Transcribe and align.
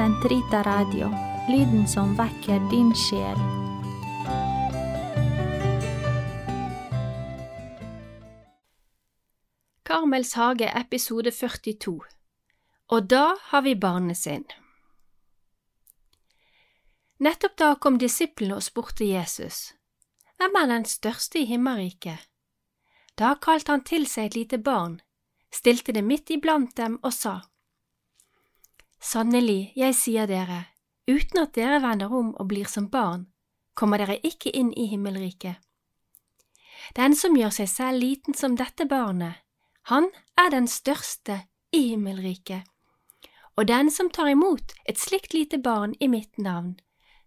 Sentrita 0.00 0.62
Radio, 0.62 1.10
lyden 1.48 1.88
som 1.88 2.14
vekker 2.16 2.70
din 2.70 2.94
sjel. 2.96 3.36
Karmels 9.84 10.32
hage, 10.40 10.70
episode 10.80 11.30
42 11.30 11.98
Og 12.88 13.10
da 13.12 13.36
har 13.50 13.66
vi 13.68 13.76
barnesinn. 13.76 14.48
Nettopp 17.20 17.58
da 17.60 17.74
kom 17.74 18.00
disiplene 18.00 18.56
og 18.56 18.64
spurte 18.64 19.04
Jesus, 19.04 19.74
Hvem 20.40 20.56
er 20.62 20.72
den 20.72 20.88
største 20.88 21.44
i 21.44 21.44
himmelriket? 21.44 22.24
Da 23.20 23.36
kalte 23.36 23.76
han 23.76 23.84
til 23.84 24.08
seg 24.08 24.32
et 24.32 24.40
lite 24.40 24.64
barn, 24.64 25.02
stilte 25.52 25.92
det 25.92 26.08
midt 26.08 26.32
iblant 26.32 26.72
dem 26.80 26.96
og 27.02 27.12
sa, 27.12 27.42
Sannelig, 29.00 29.72
jeg 29.76 29.94
sier 29.96 30.28
dere, 30.28 30.66
uten 31.08 31.40
at 31.40 31.54
dere 31.56 31.80
vender 31.80 32.12
om 32.12 32.34
og 32.36 32.50
blir 32.52 32.68
som 32.68 32.90
barn, 32.92 33.30
kommer 33.74 33.98
dere 33.98 34.18
ikke 34.20 34.52
inn 34.52 34.74
i 34.76 34.90
himmelriket. 34.90 35.56
Den 36.96 37.16
som 37.16 37.36
gjør 37.36 37.54
seg 37.54 37.70
selv 37.72 38.02
liten 38.02 38.36
som 38.36 38.58
dette 38.60 38.84
barnet, 38.84 39.40
han 39.88 40.10
er 40.36 40.52
den 40.52 40.68
største 40.68 41.40
i 41.72 41.86
himmelriket. 41.94 42.68
Og 43.56 43.66
den 43.68 43.90
som 43.90 44.10
tar 44.12 44.28
imot 44.28 44.76
et 44.84 45.00
slikt 45.00 45.34
lite 45.34 45.58
barn 45.58 45.96
i 46.00 46.08
mitt 46.08 46.38
navn, 46.38 46.76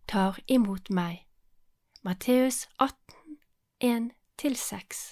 tar 0.07 0.39
imot 0.47 0.89
meg. 0.89 1.25
Matteus 2.03 2.67
18, 2.77 3.37
1–6 3.81 5.03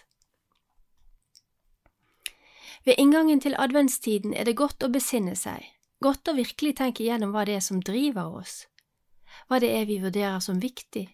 Ved 2.86 2.98
inngangen 2.98 3.42
til 3.42 3.56
adventstiden 3.58 4.34
er 4.34 4.46
det 4.46 4.58
godt 4.58 4.84
å 4.84 4.90
besinne 4.90 5.36
seg, 5.38 5.62
godt 6.02 6.32
å 6.32 6.38
virkelig 6.38 6.76
tenke 6.82 7.06
gjennom 7.06 7.34
hva 7.36 7.46
det 7.48 7.60
er 7.60 7.66
som 7.66 7.82
driver 7.86 8.38
oss, 8.42 8.66
hva 9.48 9.62
det 9.62 9.72
er 9.78 9.88
vi 9.90 10.02
vurderer 10.04 10.42
som 10.44 10.60
viktig. 10.62 11.08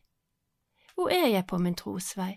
Hvor 0.95 1.11
er 1.13 1.27
jeg 1.29 1.45
på 1.45 1.59
min 1.61 1.77
trosvei? 1.77 2.33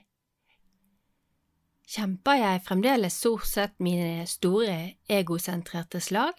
Kjemper 1.91 2.37
jeg 2.39 2.63
fremdeles 2.67 3.17
stort 3.19 3.49
sett 3.51 3.81
mine 3.83 4.27
store 4.31 4.77
egosentrerte 5.11 5.99
slag? 6.05 6.37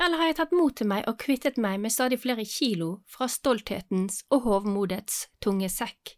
Eller 0.00 0.18
har 0.18 0.30
jeg 0.30 0.38
tatt 0.40 0.54
mot 0.56 0.74
til 0.74 0.88
meg 0.90 1.04
og 1.06 1.18
kvittet 1.20 1.60
meg 1.60 1.78
med 1.82 1.92
stadig 1.92 2.18
flere 2.22 2.46
kilo 2.48 3.02
fra 3.06 3.28
stolthetens 3.30 4.22
og 4.32 4.48
hovmodets 4.48 5.26
tunge 5.44 5.68
sekk? 5.70 6.16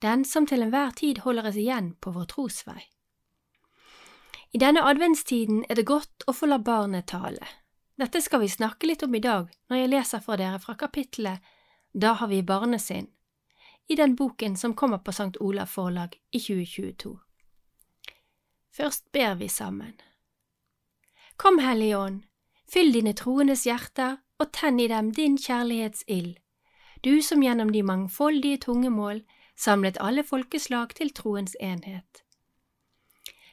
Den 0.00 0.22
som 0.24 0.46
til 0.46 0.62
enhver 0.62 0.94
tid 0.96 1.24
holder 1.24 1.50
oss 1.50 1.58
igjen 1.58 1.90
på 2.00 2.14
vår 2.14 2.30
trosvei. 2.30 2.80
I 4.52 4.58
denne 4.58 4.82
adventstiden 4.82 5.64
er 5.68 5.76
det 5.76 5.84
godt 5.88 6.24
å 6.26 6.32
få 6.32 6.48
la 6.48 6.58
barnet 6.58 7.10
tale. 7.12 7.44
Dette 8.00 8.22
skal 8.24 8.40
vi 8.40 8.48
snakke 8.48 8.88
litt 8.88 9.02
om 9.04 9.14
i 9.14 9.20
dag 9.20 9.48
når 9.68 9.80
jeg 9.80 9.90
leser 9.92 10.22
for 10.24 10.40
dere 10.40 10.60
fra 10.62 10.76
kapittelet 10.78 11.44
Da 11.92 12.14
har 12.20 12.28
vi 12.28 12.42
barnet 12.42 12.80
sin, 12.80 13.08
i 13.88 13.96
den 13.96 14.14
boken 14.16 14.56
som 14.56 14.74
kommer 14.74 14.98
på 14.98 15.10
St. 15.10 15.36
Olav 15.40 15.66
forlag 15.66 16.14
i 16.30 16.38
2022. 16.38 17.16
Først 18.76 19.12
ber 19.12 19.34
vi 19.34 19.48
sammen. 19.48 19.94
Kom, 21.36 21.58
Hellige 21.58 21.98
Ånd, 21.98 22.22
fyll 22.72 22.92
dine 22.92 23.14
troendes 23.16 23.66
hjerter 23.66 24.18
og 24.38 24.52
tenn 24.52 24.80
i 24.80 24.88
dem 24.88 25.10
din 25.12 25.36
kjærlighetsild, 25.38 26.36
du 27.04 27.20
som 27.22 27.42
gjennom 27.42 27.72
de 27.72 27.82
mangfoldige 27.82 28.62
tungemål 28.68 29.24
samlet 29.56 29.98
alle 30.00 30.24
folkeslag 30.24 30.94
til 30.94 31.10
troens 31.14 31.56
enhet. 31.60 32.22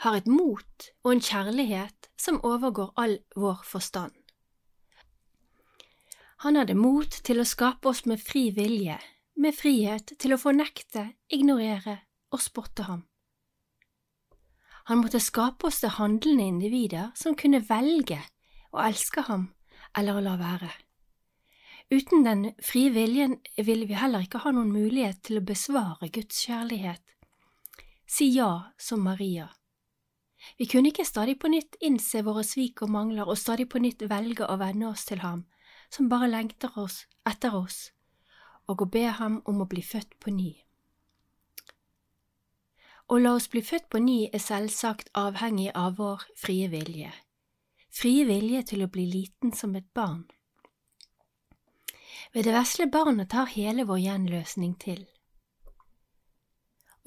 har 0.00 0.16
et 0.16 0.28
mot 0.28 0.88
og 1.04 1.12
en 1.12 1.20
kjærlighet 1.20 2.08
som 2.20 2.40
overgår 2.46 2.92
all 2.96 3.18
vår 3.36 3.60
forstand. 3.68 4.14
Han 6.40 6.56
hadde 6.56 6.76
mot 6.78 7.10
til 7.10 7.42
å 7.42 7.48
skape 7.48 7.90
oss 7.90 8.06
med 8.08 8.22
fri 8.24 8.46
vilje, 8.56 8.96
med 9.36 9.56
frihet 9.56 10.14
til 10.16 10.32
å 10.32 10.40
fornekte, 10.40 11.10
ignorere 11.28 11.98
og 12.32 12.40
spotte 12.40 12.86
ham. 12.88 13.04
Han 14.88 15.02
måtte 15.04 15.20
skape 15.20 15.68
oss 15.68 15.82
til 15.82 15.92
handlende 15.98 16.48
individer 16.48 17.12
som 17.14 17.36
kunne 17.36 17.60
velge 17.68 18.22
å 18.72 18.80
elske 18.86 19.26
ham 19.28 19.50
eller 19.96 20.16
å 20.16 20.24
la 20.24 20.38
være. 20.40 20.72
Uten 21.92 22.24
den 22.24 22.48
frie 22.62 22.88
viljen 22.94 23.36
ville 23.58 23.84
vi 23.84 23.98
heller 23.98 24.24
ikke 24.24 24.40
ha 24.46 24.54
noen 24.54 24.72
mulighet 24.72 25.20
til 25.26 25.42
å 25.42 25.44
besvare 25.44 26.08
Guds 26.08 26.40
kjærlighet. 26.46 27.02
Si 28.08 28.32
ja 28.32 28.72
som 28.80 29.04
Maria. 29.04 29.50
Vi 30.58 30.66
kunne 30.66 30.90
ikke 30.90 31.04
stadig 31.04 31.38
på 31.40 31.50
nytt 31.52 31.76
innse 31.84 32.24
våre 32.24 32.44
svik 32.46 32.82
og 32.82 32.90
mangler 32.90 33.28
og 33.28 33.38
stadig 33.38 33.68
på 33.68 33.82
nytt 33.82 34.06
velge 34.10 34.48
å 34.48 34.58
venne 34.60 34.88
oss 34.90 35.04
til 35.08 35.22
ham, 35.24 35.46
som 35.90 36.08
bare 36.08 36.30
lengter 36.30 36.76
oss 36.80 37.04
etter 37.28 37.54
oss 37.56 37.90
og 38.70 38.84
å 38.84 38.90
be 38.94 39.06
ham 39.18 39.40
om 39.50 39.62
å 39.62 39.68
bli 39.70 39.82
født 39.82 40.14
på 40.22 40.32
ny. 40.34 40.50
Å 43.10 43.18
la 43.18 43.32
oss 43.34 43.48
bli 43.50 43.62
født 43.66 43.88
på 43.90 43.98
ny 43.98 44.18
er 44.30 44.42
selvsagt 44.42 45.10
avhengig 45.18 45.72
av 45.74 45.96
vår 45.98 46.28
frie 46.38 46.68
vilje, 46.70 47.10
frie 47.90 48.26
vilje 48.28 48.62
til 48.70 48.84
å 48.86 48.90
bli 48.92 49.08
liten 49.10 49.50
som 49.56 49.74
et 49.74 49.88
barn. 49.94 50.28
Ved 52.30 52.46
det 52.46 52.54
vesle 52.54 52.86
barnet 52.86 53.32
tar 53.32 53.50
hele 53.50 53.82
vår 53.88 54.04
gjenløsning 54.04 54.76
til. 54.78 55.02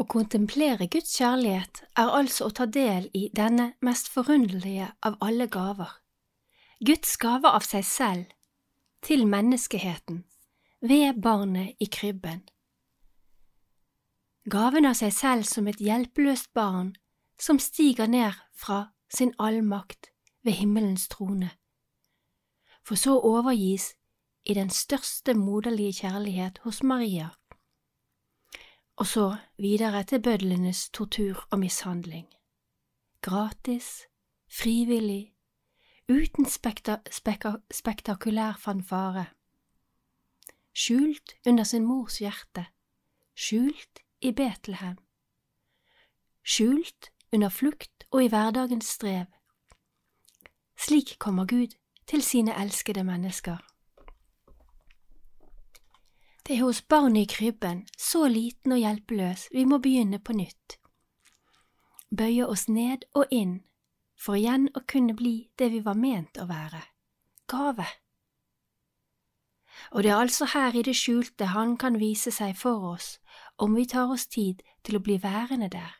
Å 0.03 0.07
kontemplere 0.11 0.89
Guds 0.91 1.13
kjærlighet 1.15 1.79
er 1.95 2.09
altså 2.11 2.49
å 2.49 2.53
ta 2.57 2.65
del 2.67 3.05
i 3.15 3.29
denne 3.31 3.69
mest 3.87 4.09
forunderlige 4.11 4.89
av 5.07 5.13
alle 5.23 5.45
gaver, 5.47 5.93
Guds 6.83 7.13
gave 7.21 7.47
av 7.47 7.63
seg 7.63 7.85
selv, 7.87 8.25
til 8.99 9.23
menneskeheten, 9.31 10.25
ved 10.83 11.21
barnet 11.23 11.79
i 11.79 11.87
krybben. 11.87 12.41
Gaven 14.51 14.89
av 14.89 14.97
seg 14.99 15.13
selv 15.15 15.47
som 15.47 15.69
et 15.71 15.79
hjelpeløst 15.79 16.51
barn 16.51 16.89
som 17.39 17.61
stiger 17.63 18.11
ned 18.11 18.35
fra 18.51 18.89
sin 19.07 19.31
allmakt 19.39 20.11
ved 20.43 20.59
himmelens 20.59 21.07
trone, 21.07 21.53
for 22.83 22.99
så 22.99 23.15
overgis 23.23 23.93
i 24.43 24.59
den 24.59 24.67
største 24.67 25.31
moderlige 25.31 26.01
kjærlighet 26.03 26.59
hos 26.67 26.83
Maria, 26.83 27.31
og 28.95 29.07
så 29.07 29.35
videre 29.57 30.03
til 30.03 30.21
bødlenes 30.21 30.89
tortur 30.89 31.47
og 31.51 31.59
mishandling. 31.59 32.27
Gratis, 33.21 34.01
frivillig, 34.47 35.33
uten 36.09 36.45
spekta 36.45 36.97
spekta 37.11 37.55
spektakulær 37.71 38.59
fanfare 38.59 39.25
skjult 40.73 41.35
under 41.45 41.63
sin 41.63 41.85
mors 41.85 42.17
hjerte, 42.17 42.65
skjult 43.37 44.01
i 44.21 44.31
Betlehem, 44.31 44.97
skjult 46.43 47.11
under 47.33 47.49
flukt 47.49 48.07
og 48.11 48.23
i 48.23 48.31
hverdagens 48.33 48.89
strev. 48.97 49.29
Slik 50.77 51.15
kommer 51.19 51.45
Gud 51.45 51.77
til 52.07 52.21
sine 52.21 52.55
elskede 52.61 53.03
mennesker. 53.03 53.57
Det 56.43 56.57
er 56.57 56.63
hos 56.63 56.81
barnet 56.81 57.23
i 57.23 57.29
krybben, 57.35 57.85
så 57.97 58.27
liten 58.27 58.75
og 58.75 58.81
hjelpeløs, 58.83 59.47
vi 59.51 59.65
må 59.65 59.79
begynne 59.79 60.19
på 60.19 60.35
nytt. 60.35 60.77
Bøye 62.11 62.45
oss 62.47 62.67
ned 62.67 63.07
og 63.15 63.31
inn, 63.31 63.61
for 64.19 64.35
igjen 64.35 64.69
å 64.75 64.83
kunne 64.87 65.15
bli 65.15 65.49
det 65.57 65.71
vi 65.71 65.79
var 65.85 65.95
ment 65.97 66.37
å 66.37 66.47
være, 66.49 66.83
gave 67.47 67.87
og 69.91 70.03
det 70.03 70.11
er 70.11 70.15
altså 70.15 70.45
her 70.45 70.75
i 70.75 70.81
det 70.81 70.95
skjulte 70.95 71.45
Han 71.45 71.77
kan 71.77 71.99
vise 71.99 72.31
seg 72.31 72.55
for 72.57 72.93
oss, 72.93 73.19
om 73.57 73.75
vi 73.75 73.85
tar 73.85 74.11
oss 74.11 74.27
tid 74.27 74.61
til 74.83 74.97
å 74.97 75.03
bli 75.03 75.17
værende 75.23 75.69
der. 75.69 75.95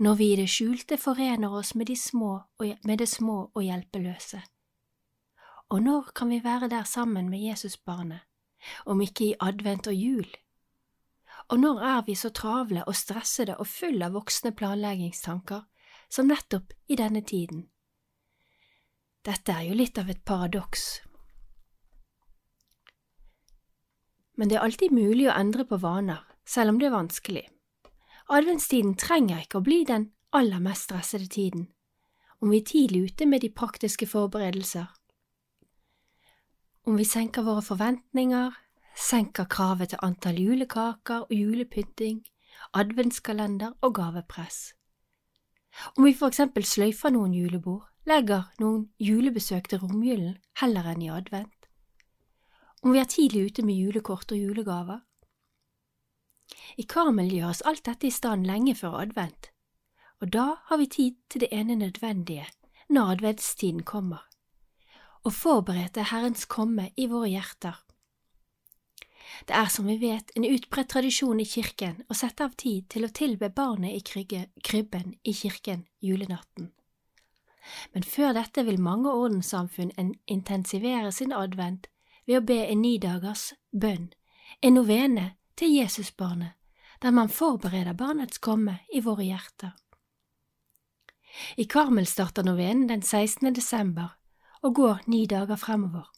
Når 0.00 0.14
vi 0.14 0.32
i 0.32 0.36
det 0.36 0.48
skjulte 0.50 0.96
forener 0.98 1.52
oss 1.52 1.74
med, 1.74 1.86
de 1.86 1.96
små 1.96 2.32
og, 2.58 2.76
med 2.84 2.98
det 2.98 3.08
små 3.08 3.50
og 3.54 3.62
hjelpeløse. 3.62 4.42
Og 5.70 5.82
når 5.82 6.12
kan 6.14 6.28
vi 6.28 6.40
være 6.44 6.68
der 6.68 6.84
sammen 6.84 7.28
med 7.30 7.40
Jesusbarnet, 7.40 8.20
om 8.86 9.00
ikke 9.00 9.30
i 9.30 9.36
advent 9.40 9.88
og 9.90 9.96
jul? 9.96 10.26
Og 11.50 11.60
når 11.60 11.82
er 11.84 12.02
vi 12.06 12.14
så 12.14 12.30
travle 12.30 12.84
og 12.86 12.96
stressede 12.96 13.56
og 13.58 13.66
fulle 13.66 14.06
av 14.06 14.16
voksne 14.16 14.54
planleggingstanker 14.56 15.64
som 16.12 16.28
nettopp 16.30 16.72
i 16.88 16.96
denne 16.96 17.24
tiden? 17.26 17.66
Dette 19.22 19.54
er 19.54 19.68
jo 19.70 19.78
litt 19.78 19.98
av 19.98 20.10
et 20.10 20.24
paradoks 20.26 21.02
Men 24.34 24.48
det 24.48 24.56
er 24.56 24.64
alltid 24.64 24.94
mulig 24.96 25.28
å 25.28 25.34
endre 25.36 25.64
på 25.68 25.76
vaner, 25.78 26.22
selv 26.48 26.72
om 26.72 26.78
det 26.80 26.88
er 26.88 26.96
vanskelig. 26.96 27.44
Adventstiden 28.32 28.96
trenger 28.98 29.44
ikke 29.44 29.60
å 29.60 29.66
bli 29.66 29.82
den 29.84 30.08
aller 30.32 30.62
mest 30.64 30.88
stressede 30.88 31.28
tiden, 31.28 31.68
om 32.40 32.50
vi 32.50 32.62
er 32.62 32.66
tidlig 32.66 33.02
ute 33.10 33.28
med 33.28 33.44
de 33.44 33.52
praktiske 33.52 34.08
forberedelser. 34.08 34.88
Om 36.84 36.96
vi 36.98 37.04
senker 37.06 37.44
våre 37.46 37.62
forventninger, 37.62 38.54
senker 38.98 39.46
kravet 39.46 39.92
til 39.92 40.00
antall 40.02 40.40
julekaker 40.42 41.28
og 41.28 41.34
julepynting, 41.36 42.24
adventskalender 42.74 43.76
og 43.86 43.94
gavepress. 43.94 44.72
Om 45.96 46.08
vi 46.08 46.14
for 46.18 46.32
eksempel 46.32 46.66
sløyfer 46.66 47.14
noen 47.14 47.36
julebord, 47.38 47.86
legger 48.02 48.48
noen 48.58 48.88
julebesøk 48.98 49.70
til 49.70 49.84
romjulen 49.84 50.34
heller 50.58 50.90
enn 50.90 51.06
i 51.06 51.12
advent. 51.14 51.70
Om 52.82 52.96
vi 52.96 52.98
er 52.98 53.10
tidlig 53.14 53.44
ute 53.52 53.62
med 53.62 53.78
julekort 53.78 54.34
og 54.34 54.42
julegaver. 54.42 55.04
I 56.82 56.82
Karmel 56.82 57.30
gjøres 57.30 57.62
alt 57.62 57.86
dette 57.86 58.10
i 58.10 58.14
stand 58.18 58.42
lenge 58.50 58.74
før 58.74 58.98
advent, 59.04 59.52
og 60.18 60.34
da 60.34 60.48
har 60.66 60.82
vi 60.82 60.90
tid 60.90 61.22
til 61.30 61.46
det 61.46 61.54
ene 61.54 61.78
nødvendige 61.78 62.50
når 62.90 63.16
adventstiden 63.16 63.86
kommer, 63.86 64.26
og 65.22 65.34
forberede 65.34 66.04
Herrens 66.10 66.44
komme 66.50 66.90
i 66.96 67.06
våre 67.10 67.30
hjerter. 67.30 67.78
Det 69.48 69.54
er 69.56 69.70
som 69.72 69.86
vi 69.88 69.96
vet 70.00 70.30
en 70.36 70.46
utbredt 70.46 70.90
tradisjon 70.92 71.40
i 71.40 71.48
kirken 71.48 72.02
å 72.10 72.14
sette 72.14 72.44
av 72.44 72.54
tid 72.58 72.88
til 72.92 73.06
å 73.06 73.12
tilbe 73.14 73.50
barnet 73.54 73.96
i 73.96 74.22
krybben 74.62 75.14
i 75.22 75.34
kirken 75.34 75.86
julenatten. 76.04 76.70
Men 77.94 78.02
før 78.02 78.34
dette 78.36 78.64
vil 78.66 78.82
mange 78.82 79.10
ordenssamfunn 79.10 79.92
intensivere 80.26 81.12
sin 81.14 81.32
advent 81.32 81.88
ved 82.26 82.38
å 82.40 82.46
be 82.46 82.58
en 82.66 82.82
nidagers 82.82 83.52
bønn, 83.70 84.10
en 84.60 84.74
novene 84.74 85.32
til 85.56 85.78
Jesusbarnet, 85.78 86.58
der 87.02 87.14
man 87.14 87.30
forbereder 87.30 87.96
barnets 87.98 88.38
komme 88.38 88.80
i 88.94 89.00
våre 89.02 89.24
hjerter. 89.26 89.72
I 91.56 91.64
Karmel 91.64 92.06
starter 92.06 92.44
novenen 92.44 92.88
den 92.90 93.02
16. 93.02 93.54
desember 93.54 94.12
og 94.62 94.74
går 94.74 94.98
ni 95.06 95.26
dager 95.26 95.56
fremover. 95.56 96.10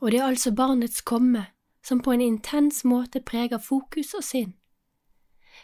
Og 0.00 0.10
det 0.10 0.18
er 0.18 0.26
altså 0.26 0.54
barnets 0.54 1.00
komme 1.00 1.46
som 1.82 2.02
på 2.02 2.12
en 2.12 2.20
intens 2.20 2.84
måte 2.84 3.20
preger 3.20 3.58
fokus 3.58 4.14
og 4.14 4.24
sinn. 4.24 4.54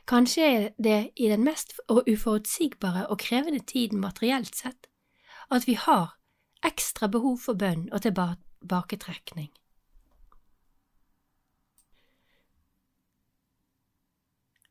Kanskje 0.06 0.42
er 0.42 0.68
det 0.78 1.10
i 1.16 1.28
den 1.28 1.44
mest 1.44 1.74
uforutsigbare 1.88 3.06
og 3.06 3.18
krevende 3.18 3.58
tiden 3.58 4.00
materielt 4.00 4.54
sett 4.56 4.86
at 5.50 5.66
vi 5.66 5.74
har 5.74 6.18
ekstra 6.64 7.08
behov 7.08 7.38
for 7.38 7.54
bønn 7.54 7.88
og 7.92 8.02
tilbaketrekning. 8.02 9.50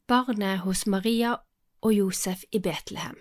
Barnet 0.08 0.60
hos 0.60 0.86
Maria 0.88 1.36
og 1.82 1.94
Josef 1.94 2.44
i 2.52 2.60
Betlehem 2.60 3.18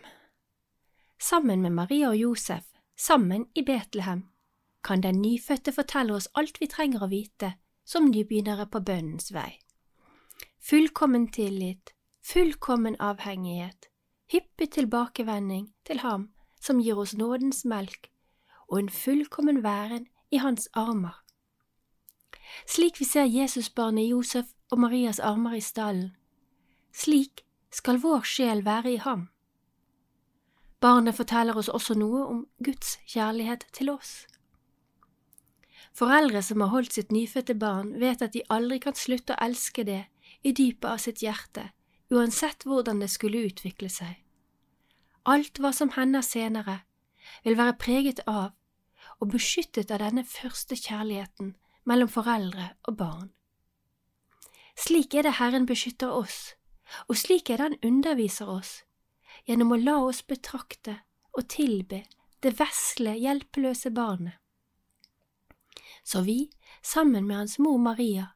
Sammen 1.19 1.63
med 1.63 1.73
Maria 1.73 2.09
og 2.09 2.17
Josef, 2.17 2.65
sammen 2.97 3.47
i 3.55 3.63
Betlehem, 3.63 4.29
kan 4.85 5.03
den 5.03 5.23
nyfødte 5.23 5.73
fortelle 5.73 6.15
oss 6.15 6.29
alt 6.35 6.61
vi 6.61 6.67
trenger 6.67 7.03
å 7.03 7.11
vite 7.11 7.55
som 7.85 8.11
nybegynnere 8.11 8.67
på 8.71 8.81
bønnens 8.81 9.33
vei. 9.35 9.59
Fullkommen 10.61 11.29
tillit, 11.33 11.95
fullkommen 12.23 12.97
avhengighet, 13.01 13.89
hyppig 14.33 14.71
tilbakevending 14.77 15.71
til 15.87 16.03
ham 16.03 16.29
som 16.61 16.81
gir 16.83 16.99
oss 16.99 17.15
nådens 17.15 17.65
melk, 17.65 18.11
og 18.69 18.79
en 18.79 18.91
fullkommen 18.91 19.63
væren 19.63 20.09
i 20.31 20.43
hans 20.43 20.69
armer. 20.75 21.23
Slik 22.67 23.01
vi 23.01 23.05
ser 23.05 23.25
Jesusbarnet 23.25 24.09
Josef 24.11 24.53
og 24.71 24.79
Marias 24.83 25.21
armer 25.21 25.57
i 25.57 25.63
stallen, 25.63 26.13
slik 26.93 27.45
skal 27.71 28.03
vår 28.03 28.27
sjel 28.27 28.65
være 28.67 28.93
i 28.93 29.01
ham. 29.03 29.29
Barnet 30.81 31.17
forteller 31.17 31.57
oss 31.57 31.69
også 31.73 31.97
noe 31.97 32.25
om 32.27 32.43
Guds 32.63 32.99
kjærlighet 33.09 33.65
til 33.73 33.91
oss. 33.91 34.27
Foreldre 35.97 36.43
som 36.45 36.61
har 36.61 36.75
holdt 36.75 36.93
sitt 36.93 37.13
nyfødte 37.13 37.55
barn, 37.57 37.95
vet 38.01 38.23
at 38.23 38.35
de 38.35 38.45
aldri 38.53 38.79
kan 38.85 38.97
slutte 38.97 39.33
å 39.33 39.41
elske 39.47 39.85
det 39.89 40.03
i 40.45 40.53
dypet 40.53 40.89
av 40.91 41.01
sitt 41.01 41.23
hjerte, 41.25 41.71
uansett 42.13 42.67
hvordan 42.69 43.01
det 43.01 43.09
skulle 43.11 43.47
utvikle 43.49 43.89
seg. 43.91 44.19
Alt 45.25 45.59
hva 45.59 45.73
som 45.73 45.95
hender 45.97 46.23
senere, 46.23 46.83
vil 47.43 47.57
være 47.59 47.79
preget 47.81 48.21
av 48.29 48.53
og 49.17 49.33
beskyttet 49.33 49.91
av 49.91 50.03
denne 50.05 50.25
første 50.29 50.77
kjærligheten 50.77 51.55
mellom 51.89 52.11
foreldre 52.13 52.75
og 52.85 52.99
barn. 53.01 53.31
Slik 54.77 55.15
er 55.17 55.25
det 55.25 55.39
Herren 55.41 55.67
beskytter 55.67 56.13
oss, 56.13 56.53
og 57.09 57.17
slik 57.17 57.51
er 57.51 57.57
det 57.57 57.65
Han 57.65 57.79
underviser 57.83 58.47
oss, 58.53 58.83
gjennom 59.47 59.73
å 59.73 59.83
la 59.83 60.01
oss 60.05 60.25
betrakte 60.27 60.99
og 61.37 61.47
tilbe 61.53 62.03
det 62.43 62.53
vesle, 62.59 63.15
hjelpeløse 63.19 63.93
barnet 63.95 64.41
så 66.07 66.21
vi, 66.21 66.51
sammen 66.83 67.27
med 67.27 67.37
hans 67.37 67.59
mor 67.59 67.79
Maria, 67.79 68.27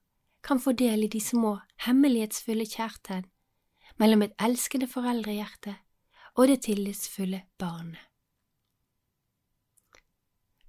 kan 0.41 0.61
få 0.61 0.73
del 0.73 1.05
i 1.05 1.09
de 1.09 1.21
små, 1.21 1.61
hemmelighetsfulle 1.87 2.67
kjærtegn 2.67 3.29
mellom 4.03 4.25
et 4.27 4.35
elskende 4.43 4.89
foreldrehjerte 4.91 5.77
og 6.35 6.49
det 6.51 6.57
tillitsfulle 6.67 7.45
barnet. 7.63 8.03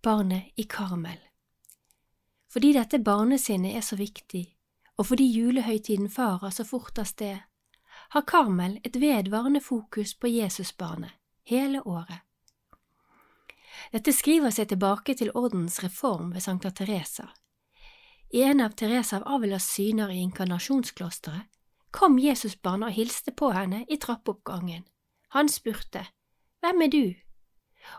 Barnet 0.03 0.53
i 0.61 0.67
Karmel 0.69 1.17
Fordi 2.53 2.73
dette 2.77 2.99
barnesinnet 2.99 3.77
er 3.77 3.85
så 3.85 3.97
viktig, 3.97 4.45
og 4.97 5.07
fordi 5.09 5.25
julehøytiden 5.25 6.09
farer 6.09 6.53
så 6.53 6.67
fort 6.67 7.01
av 7.01 7.09
sted, 7.09 7.39
har 8.11 8.21
Karmel 8.27 8.79
et 8.83 8.95
vedvarende 8.99 9.61
fokus 9.61 10.13
på 10.19 10.27
Jesusbarnet 10.27 11.11
hele 11.47 11.79
året. 11.87 12.19
Dette 13.91 14.11
skriver 14.11 14.51
seg 14.51 14.67
tilbake 14.67 15.15
til 15.15 15.31
ordens 15.35 15.79
reform 15.83 16.33
ved 16.35 16.43
Sankta 16.43 16.73
Teresa. 16.75 17.29
I 18.33 18.43
en 18.43 18.61
av 18.67 18.75
Teresa 18.75 19.21
av 19.21 19.27
Avilas 19.35 19.67
syner 19.67 20.11
i 20.11 20.19
inkarnasjonsklosteret 20.25 21.47
kom 21.91 22.19
Jesusbarnet 22.19 22.91
og 22.91 22.99
hilste 22.99 23.31
på 23.31 23.53
henne 23.55 23.85
i 23.87 23.97
trappeoppgangen. 23.97 24.83
Han 25.31 25.49
spurte, 25.49 26.05
Hvem 26.59 26.81
er 26.81 26.91
du? 26.91 27.15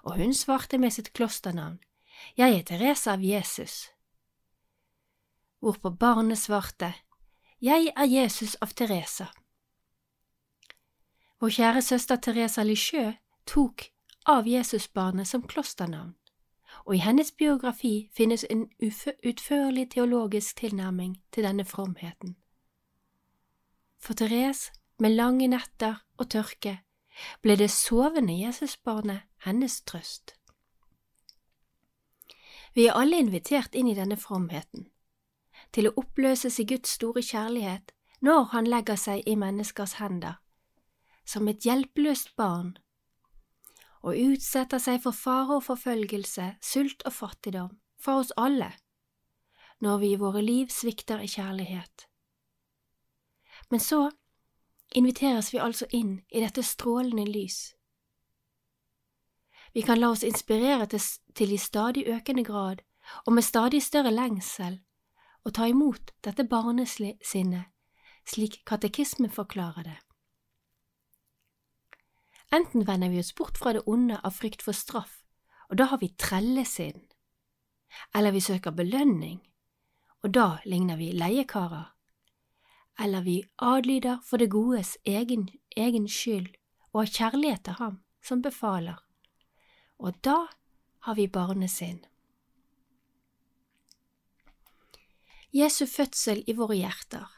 Og 0.04 0.16
hun 0.20 0.34
svarte 0.34 0.78
med 0.78 0.92
sitt 0.92 1.12
klosternavn, 1.12 1.80
Jeg 2.36 2.58
er 2.58 2.62
Teresa 2.62 3.12
av 3.12 3.24
Jesus. 3.24 3.88
Hvorpå 5.60 5.90
barnet 5.90 6.38
svarte, 6.38 6.94
Jeg 7.60 7.92
er 7.96 8.04
Jesus 8.04 8.56
av 8.60 8.76
Teresa. 8.76 9.32
Vår 11.42 11.48
kjære 11.48 11.82
søster 11.82 12.16
Teresa 12.16 12.62
Lisieux 12.62 13.16
tok 13.46 13.82
av 14.30 14.46
Jesusbarnet 14.46 15.26
som 15.26 15.42
klosternavn, 15.42 16.12
og 16.86 16.94
i 16.94 17.00
hennes 17.02 17.32
biografi 17.32 18.10
finnes 18.14 18.44
en 18.50 18.68
utførlig 19.26 19.88
teologisk 19.90 20.56
tilnærming 20.56 21.16
til 21.32 21.42
denne 21.42 21.64
fromheten. 21.64 22.36
For 23.98 24.14
Therese, 24.14 24.70
med 24.98 25.10
lange 25.10 25.48
netter 25.48 26.04
og 26.16 26.30
tørke, 26.30 26.76
ble 27.42 27.56
det 27.58 27.70
sovende 27.70 28.38
Jesusbarnet 28.38 29.26
hennes 29.42 29.80
trøst. 29.82 30.36
Vi 32.74 32.86
er 32.86 32.94
alle 32.94 33.18
invitert 33.18 33.74
inn 33.74 33.90
i 33.90 33.98
denne 33.98 34.16
fromheten, 34.16 34.86
til 35.72 35.90
å 35.90 35.94
oppløses 35.96 36.60
i 36.62 36.68
Guds 36.70 36.94
store 37.00 37.22
kjærlighet 37.22 37.90
når 38.20 38.42
Han 38.54 38.70
legger 38.70 38.96
seg 38.96 39.26
i 39.26 39.34
menneskers 39.34 39.98
hender, 39.98 40.38
som 41.24 41.48
et 41.48 41.64
hjelpeløst 41.64 42.34
barn 42.36 42.74
og 44.02 44.18
utsetter 44.18 44.82
seg 44.82 45.02
for 45.04 45.14
fare 45.14 45.60
og 45.60 45.66
forfølgelse, 45.68 46.56
sult 46.58 47.04
og 47.06 47.14
fattigdom, 47.14 47.76
for 48.02 48.24
oss 48.24 48.32
alle, 48.36 48.72
når 49.78 50.00
vi 50.02 50.10
i 50.12 50.18
våre 50.18 50.42
liv 50.42 50.72
svikter 50.74 51.22
i 51.22 51.30
kjærlighet. 51.30 52.08
Men 53.70 53.80
så 53.80 54.10
inviteres 54.98 55.52
vi 55.54 55.62
altså 55.62 55.86
inn 55.94 56.18
i 56.28 56.42
dette 56.42 56.64
strålende 56.66 57.28
lys. 57.30 57.76
Vi 59.72 59.86
kan 59.86 60.00
la 60.02 60.10
oss 60.12 60.26
inspirere 60.26 60.86
til, 60.90 61.00
til 61.34 61.54
i 61.54 61.60
stadig 61.60 62.04
økende 62.10 62.44
grad 62.44 62.82
og 63.26 63.32
med 63.32 63.46
stadig 63.46 63.80
større 63.82 64.12
lengsel 64.12 64.82
å 65.46 65.50
ta 65.50 65.66
imot 65.70 66.12
dette 66.22 66.44
barnesinnet, 66.44 67.70
slik 68.28 68.60
katekismen 68.68 69.30
forklarer 69.32 69.86
det. 69.88 69.98
Enten 72.52 72.84
vender 72.84 73.08
vi 73.08 73.20
oss 73.20 73.34
bort 73.34 73.58
fra 73.58 73.72
det 73.72 73.82
onde 73.88 74.18
av 74.20 74.34
frykt 74.36 74.62
for 74.62 74.76
straff, 74.76 75.22
og 75.70 75.78
da 75.80 75.86
har 75.88 76.02
vi 76.02 76.10
trellesinn, 76.20 77.00
eller 78.14 78.34
vi 78.34 78.44
søker 78.44 78.76
belønning, 78.76 79.40
og 80.22 80.34
da 80.36 80.46
ligner 80.68 81.00
vi 81.00 81.14
leiekarer, 81.16 81.94
eller 83.00 83.24
vi 83.24 83.38
adlyder 83.56 84.20
for 84.28 84.36
det 84.36 84.50
godes 84.52 84.98
egen, 85.08 85.48
egen 85.76 86.08
skyld 86.08 86.52
og 86.92 87.00
har 87.00 87.12
kjærlighet 87.16 87.64
til 87.64 87.78
ham 87.80 88.00
som 88.20 88.44
befaler, 88.44 89.00
og 89.96 90.20
da 90.20 90.44
har 91.08 91.16
vi 91.16 91.26
barnesinn. 91.32 92.02
Jesu 95.52 95.86
fødsel 95.88 96.44
i 96.48 96.52
våre 96.56 96.76
hjerter 96.76 97.32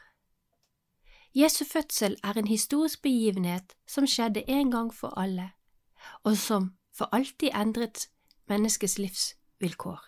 Jesu 1.35 1.65
fødsel 1.65 2.15
er 2.23 2.33
en 2.33 2.47
historisk 2.47 3.01
begivenhet 3.01 3.73
som 3.87 4.07
skjedde 4.07 4.49
en 4.49 4.71
gang 4.71 4.93
for 4.93 5.19
alle, 5.19 5.51
og 6.23 6.37
som 6.37 6.69
for 6.93 7.09
alltid 7.11 7.49
endret 7.51 8.07
menneskets 8.47 8.97
livsvilkår. 8.97 9.99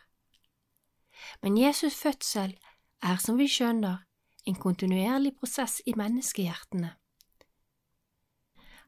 Men 1.43 1.57
Jesus 1.57 1.95
fødsel 1.95 2.57
er, 3.01 3.17
som 3.17 3.37
vi 3.37 3.47
skjønner, 3.47 3.97
en 4.45 4.55
kontinuerlig 4.55 5.35
prosess 5.35 5.81
i 5.85 5.93
menneskehjertene. 5.97 6.93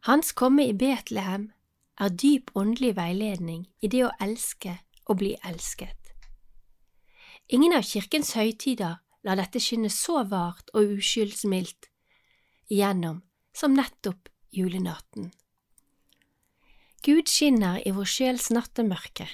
Hans 0.08 0.32
komme 0.32 0.68
i 0.68 0.74
Betlehem 0.74 1.52
er 1.98 2.10
dyp 2.10 2.52
åndelig 2.56 2.96
veiledning 2.96 3.68
i 3.82 3.88
det 3.88 4.06
å 4.08 4.16
elske 4.24 4.78
og 5.06 5.20
bli 5.20 5.36
elsket. 5.44 6.14
Ingen 7.50 7.76
av 7.76 7.84
kirkens 7.84 8.32
høytider 8.40 9.02
lar 9.28 9.36
dette 9.36 9.60
skinne 9.60 9.90
så 9.92 10.24
vart 10.24 10.72
og 10.74 10.96
uskyldsmildt 10.96 11.90
igjennom 12.70 13.22
som 13.54 13.74
nettopp 13.74 14.30
julenatten. 14.54 15.32
Gud 17.04 17.30
skinner 17.32 17.80
i 17.88 17.92
vår 17.96 18.08
sjels 18.10 18.50
nattemørke. 18.52 19.28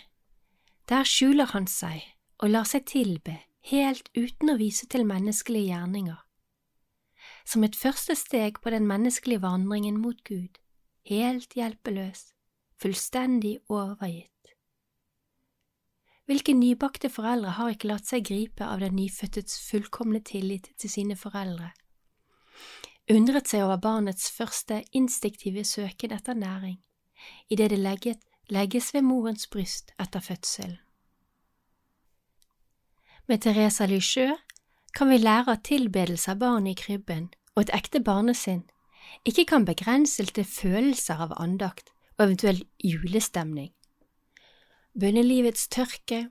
Der 0.90 1.08
skjuler 1.10 1.50
han 1.54 1.66
seg 1.70 2.04
og 2.42 2.52
lar 2.54 2.68
seg 2.70 2.86
tilbe 2.90 3.40
helt 3.72 4.12
uten 4.14 4.54
å 4.54 4.60
vise 4.60 4.86
til 4.92 5.08
menneskelige 5.08 5.74
gjerninger. 5.74 6.20
Som 7.46 7.66
et 7.66 7.78
første 7.78 8.16
steg 8.18 8.62
på 8.62 8.74
den 8.74 8.86
menneskelige 8.90 9.42
vandringen 9.42 9.98
mot 10.02 10.22
Gud, 10.26 10.60
helt 11.10 11.54
hjelpeløs, 11.58 12.32
fullstendig 12.82 13.58
overgitt. 13.70 14.32
Hvilke 16.26 16.56
nybakte 16.58 17.10
foreldre 17.14 17.54
har 17.58 17.74
ikke 17.74 17.90
latt 17.92 18.10
seg 18.10 18.26
gripe 18.26 18.66
av 18.66 18.82
den 18.82 18.96
nyfødtes 18.98 19.60
fullkomne 19.68 20.24
tillit 20.26 20.72
til 20.82 20.90
sine 20.90 21.18
foreldre? 21.18 21.70
Undret 23.06 23.46
seg 23.46 23.62
over 23.62 23.78
barnets 23.78 24.32
første 24.34 24.80
instinktive 24.98 25.62
søken 25.64 26.14
etter 26.16 26.34
næring, 26.34 26.80
idet 27.54 27.70
det 27.70 27.80
legget, 27.80 28.22
legges 28.50 28.94
ved 28.94 29.04
morens 29.06 29.46
bryst 29.48 29.92
etter 30.02 30.20
fødselen. 30.20 30.78
Med 33.28 33.42
Teresa 33.42 33.86
Lisieux 33.86 34.40
kan 34.96 35.10
vi 35.10 35.18
lære 35.18 35.52
at 35.52 35.64
tilbedelse 35.64 36.32
av 36.32 36.40
barnet 36.42 36.72
i 36.72 36.82
krybben 36.82 37.28
og 37.56 37.62
et 37.62 37.74
ekte 37.78 38.02
barnesinn 38.02 38.64
ikke 39.26 39.46
kan 39.52 39.66
begrenses 39.66 40.32
til 40.34 40.46
følelser 40.46 41.22
av 41.22 41.34
andakt 41.38 41.92
og 42.18 42.26
eventuell 42.26 42.64
julestemning. 42.84 43.70
Bønnelivets 45.00 45.68
tørke, 45.68 46.30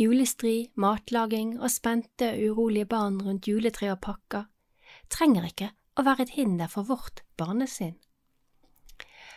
julestri, 0.00 0.72
matlaging 0.74 1.60
og 1.60 1.70
spente 1.70 2.32
urolige 2.48 2.90
barn 2.90 3.20
rundt 3.22 3.46
juletre 3.46 3.92
og 3.94 4.00
pakker 4.00 4.48
trenger 5.10 5.46
ikke 5.46 5.70
å 5.96 6.04
være 6.06 6.26
et 6.26 6.34
hinder 6.36 6.70
for 6.72 6.88
vårt 6.88 7.22
barnesinn. 7.36 7.96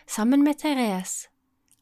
Sammen 0.06 0.44
med 0.44 0.60
Therese, 0.62 1.28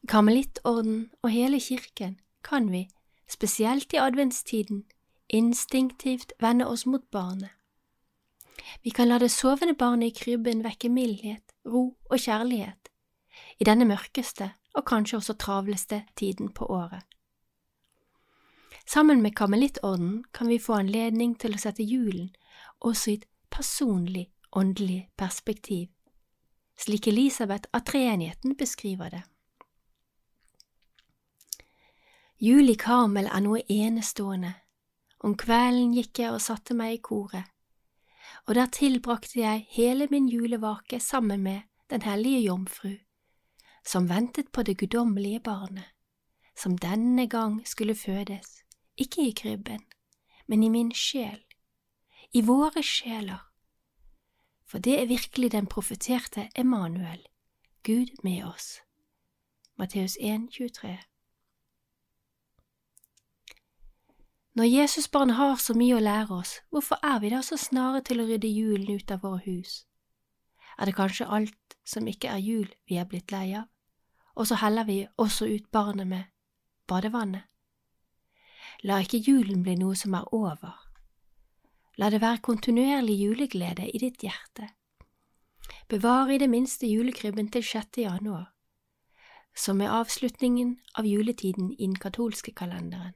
Karmelittorden 0.07 1.11
og 1.21 1.29
hele 1.29 1.59
kirken 1.59 2.19
kan 2.43 2.71
vi, 2.71 2.87
spesielt 3.29 3.93
i 3.93 4.01
adventstiden, 4.01 4.83
instinktivt 5.29 6.33
vende 6.41 6.67
oss 6.67 6.85
mot 6.85 7.05
barnet. 7.11 7.49
Vi 8.83 8.89
kan 8.89 9.07
la 9.07 9.17
det 9.19 9.31
sovende 9.31 9.75
barnet 9.75 10.13
i 10.13 10.19
krybben 10.19 10.63
vekke 10.65 10.89
mildhet, 10.89 11.53
ro 11.65 11.95
og 12.09 12.19
kjærlighet 12.19 12.89
i 13.59 13.67
denne 13.67 13.85
mørkeste 13.87 14.51
og 14.75 14.85
kanskje 14.89 15.17
også 15.17 15.35
travleste 15.39 16.03
tiden 16.15 16.51
på 16.53 16.65
året. 16.65 17.03
Sammen 18.85 19.21
med 19.21 19.35
Karmelittorden 19.35 20.23
kan 20.33 20.47
vi 20.47 20.59
få 20.59 20.79
anledning 20.81 21.33
til 21.39 21.55
å 21.55 21.61
sette 21.61 21.83
julen 21.83 22.29
også 22.85 23.11
i 23.11 23.17
et 23.19 23.25
personlig, 23.49 24.27
åndelig 24.55 25.09
perspektiv, 25.17 25.87
slik 26.77 27.07
Elisabeth 27.07 27.69
av 27.73 27.79
treenigheten 27.79 28.55
beskriver 28.55 29.09
det. 29.09 29.23
Jul 32.37 32.69
i 32.69 32.75
Karmel 32.75 33.29
er 33.31 33.43
noe 33.43 33.61
enestående. 33.71 34.53
Om 35.23 35.37
kvelden 35.39 35.93
gikk 35.95 36.19
jeg 36.19 36.35
og 36.35 36.43
satte 36.43 36.75
meg 36.77 36.97
i 36.97 37.01
koret, 37.01 37.47
og 38.45 38.57
der 38.57 38.67
tilbrakte 38.69 39.39
jeg 39.39 39.65
hele 39.71 40.07
min 40.11 40.27
julevake 40.29 40.99
sammen 40.99 41.43
med 41.43 41.61
Den 41.89 42.01
hellige 42.01 42.39
jomfru, 42.39 42.95
som 43.85 44.09
ventet 44.09 44.51
på 44.51 44.63
det 44.63 44.77
guddommelige 44.77 45.39
barnet, 45.39 45.85
som 46.57 46.77
denne 46.77 47.27
gang 47.29 47.61
skulle 47.67 47.95
fødes, 47.95 48.63
ikke 48.97 49.27
i 49.27 49.31
krybben, 49.31 49.83
men 50.47 50.63
i 50.63 50.69
min 50.69 50.91
sjel, 50.91 51.43
i 52.33 52.41
våre 52.41 52.81
sjeler, 52.83 53.45
for 54.65 54.79
det 54.79 55.01
er 55.01 55.05
virkelig 55.05 55.51
den 55.51 55.67
profeterte 55.67 56.49
Emanuel, 56.55 57.27
Gud 57.83 58.07
med 58.23 58.43
oss. 58.43 58.81
Matteus 59.77 60.17
1, 60.21 60.49
23 60.51 60.97
Når 64.55 64.63
Jesusbarnet 64.63 65.35
har 65.35 65.55
så 65.55 65.73
mye 65.75 65.97
å 65.97 65.99
lære 65.99 66.31
oss, 66.31 66.59
hvorfor 66.71 66.99
er 67.03 67.19
vi 67.19 67.29
da 67.33 67.41
så 67.43 67.57
snare 67.59 67.99
til 68.07 68.21
å 68.21 68.27
rydde 68.29 68.47
julen 68.47 68.95
ut 68.95 69.11
av 69.11 69.25
våre 69.25 69.41
hus? 69.43 69.83
Er 70.79 70.87
det 70.87 70.95
kanskje 70.95 71.27
alt 71.27 71.75
som 71.83 72.07
ikke 72.07 72.31
er 72.31 72.39
jul 72.39 72.69
vi 72.87 72.95
er 72.95 73.09
blitt 73.09 73.35
lei 73.35 73.49
av, 73.59 73.67
og 74.35 74.47
så 74.47 74.55
heller 74.63 74.87
vi 74.87 75.01
også 75.17 75.49
ut 75.51 75.67
barnet 75.71 76.07
med 76.07 76.31
badevannet? 76.87 77.43
La 78.83 79.01
ikke 79.03 79.23
julen 79.27 79.63
bli 79.63 79.75
noe 79.75 79.95
som 79.99 80.15
er 80.15 80.31
over. 80.31 80.84
La 81.97 82.09
det 82.11 82.19
være 82.19 82.43
kontinuerlig 82.43 83.15
juleglede 83.21 83.87
i 83.87 83.99
ditt 84.01 84.23
hjerte. 84.25 84.67
Bevar 85.87 86.27
i 86.27 86.37
det 86.37 86.49
minste 86.51 86.87
julekrybben 86.87 87.47
til 87.53 87.63
6. 87.63 88.01
januar, 88.03 88.49
som 89.55 89.79
er 89.81 89.93
avslutningen 89.95 90.75
av 90.99 91.07
juletiden 91.07 91.71
i 91.71 91.85
den 91.85 91.95
katolske 91.95 92.51
kalenderen. 92.51 93.13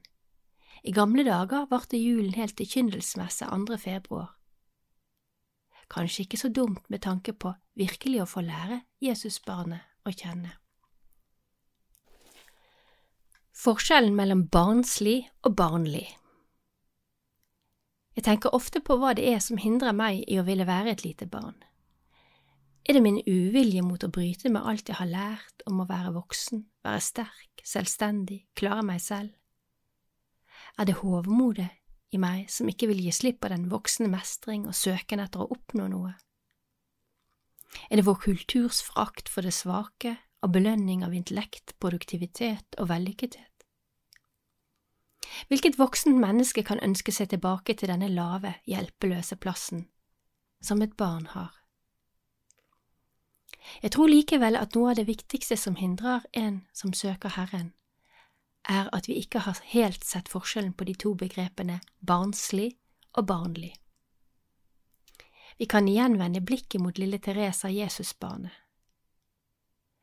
I 0.82 0.94
gamle 0.96 1.26
dager 1.28 1.66
varte 1.68 2.00
julen 2.00 2.32
helt 2.34 2.56
til 2.56 2.70
kyndelsmesse 2.70 3.44
2. 3.44 3.76
februar. 3.76 4.32
Kanskje 5.90 6.24
ikke 6.24 6.40
så 6.40 6.48
dumt 6.48 6.88
med 6.88 7.02
tanke 7.04 7.32
på 7.32 7.52
virkelig 7.76 8.22
å 8.22 8.30
få 8.30 8.46
lære 8.46 8.80
Jesusbarnet 9.02 10.08
å 10.08 10.14
kjenne. 10.14 10.54
Forskjellen 13.52 14.16
mellom 14.16 14.46
barnslig 14.48 15.26
og 15.44 15.58
barnlig 15.58 16.06
Jeg 18.20 18.26
tenker 18.26 18.52
ofte 18.52 18.82
på 18.84 18.98
hva 19.00 19.14
det 19.16 19.24
er 19.32 19.40
som 19.40 19.56
hindrer 19.56 19.96
meg 19.96 20.26
i 20.28 20.36
å 20.36 20.44
ville 20.44 20.68
være 20.68 20.92
et 20.92 21.04
lite 21.06 21.24
barn. 21.24 21.56
Er 22.84 22.96
det 22.96 23.04
min 23.04 23.20
uvilje 23.24 23.80
mot 23.80 24.04
å 24.04 24.12
bryte 24.12 24.52
med 24.52 24.66
alt 24.66 24.92
jeg 24.92 25.00
har 25.00 25.08
lært 25.08 25.64
om 25.64 25.80
å 25.80 25.88
være 25.88 26.12
voksen, 26.12 26.66
være 26.84 27.00
sterk, 27.00 27.64
selvstendig, 27.64 28.42
klare 28.56 28.84
meg 28.84 29.00
selv? 29.00 29.32
er 30.78 30.88
det 30.88 31.00
hovmodet 31.00 31.68
i 32.14 32.18
meg 32.20 32.48
som 32.52 32.68
ikke 32.70 32.88
vil 32.90 33.02
gi 33.04 33.12
slipp 33.14 33.40
på 33.42 33.50
den 33.52 33.68
voksne 33.70 34.08
mestring 34.10 34.66
og 34.68 34.76
søken 34.76 35.22
etter 35.22 35.44
å 35.44 35.50
oppnå 35.54 35.88
noe? 35.92 36.14
Er 37.90 38.00
det 38.00 38.06
vår 38.06 38.18
kulturs 38.24 38.80
frakt 38.82 39.30
for 39.30 39.46
det 39.46 39.54
svake 39.54 40.16
og 40.42 40.54
belønning 40.56 41.04
av 41.06 41.14
intellekt, 41.14 41.76
produktivitet 41.82 42.78
og 42.80 42.90
vellykkethet? 42.90 43.49
Hvilket 45.48 45.78
voksent 45.78 46.20
menneske 46.20 46.62
kan 46.66 46.82
ønske 46.82 47.12
seg 47.12 47.30
tilbake 47.30 47.74
til 47.74 47.88
denne 47.88 48.08
lave, 48.08 48.54
hjelpeløse 48.66 49.36
plassen 49.36 49.86
som 50.60 50.82
et 50.82 50.96
barn 50.96 51.26
har? 51.32 51.54
Jeg 53.82 53.92
tror 53.94 54.08
likevel 54.08 54.56
at 54.56 54.74
noe 54.74 54.92
av 54.92 54.98
det 54.98 55.06
viktigste 55.08 55.56
som 55.56 55.76
hindrer 55.76 56.24
en 56.36 56.62
som 56.72 56.92
søker 56.92 57.36
Herren, 57.36 57.72
er 58.68 58.88
at 58.92 59.08
vi 59.08 59.16
ikke 59.20 59.44
har 59.46 59.60
helt 59.72 60.04
sett 60.04 60.28
forskjellen 60.28 60.74
på 60.76 60.84
de 60.84 60.94
to 60.94 61.14
begrepene 61.14 61.80
barnslig 62.00 62.74
og 63.16 63.26
barnlig. 63.26 63.74
Vi 65.58 65.66
kan 65.68 65.88
igjen 65.88 66.18
vende 66.18 66.40
blikket 66.40 66.80
mot 66.80 66.98
lille 66.98 67.18
Teresa 67.18 67.68
Jesusbarnet. 67.68 68.52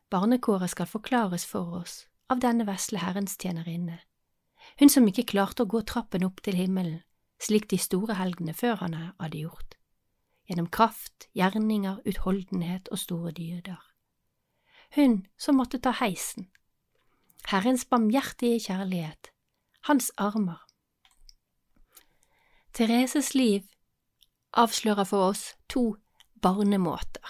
Barnekåret 0.10 0.70
skal 0.70 0.88
forklares 0.88 1.46
for 1.46 1.82
oss 1.82 2.06
av 2.30 2.40
denne 2.40 2.68
vesle 2.68 3.02
Herrens 3.02 3.36
tjenerinne, 3.42 4.00
hun 4.80 4.90
som 4.90 5.08
ikke 5.10 5.28
klarte 5.34 5.66
å 5.66 5.70
gå 5.70 5.82
trappen 5.90 6.26
opp 6.28 6.42
til 6.46 6.58
himmelen 6.58 7.02
slik 7.42 7.68
de 7.70 7.78
store 7.78 8.18
helgene 8.18 8.54
før 8.58 8.80
han 8.82 8.96
hadde 8.98 9.44
gjort, 9.44 9.76
gjennom 10.50 10.70
kraft, 10.74 11.28
gjerninger, 11.38 12.02
utholdenhet 12.06 12.90
og 12.90 13.02
store 13.02 13.34
dyder. 13.38 13.82
Hun 14.96 15.26
som 15.38 15.60
måtte 15.60 15.82
ta 15.84 15.94
heisen 16.00 16.48
Herrens 17.48 17.86
barmhjertige 17.88 18.60
kjærlighet, 18.60 19.30
Hans 19.88 20.10
armer. 20.18 20.60
Thereses 22.76 23.34
liv 23.36 23.64
avslører 24.52 25.08
for 25.08 25.30
oss 25.30 25.54
to 25.70 25.96
barnemåter. 26.44 27.24